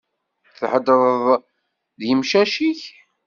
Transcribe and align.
Theddreḍ 0.59 1.25
d 1.97 1.99
imcac-ik? 2.11 2.81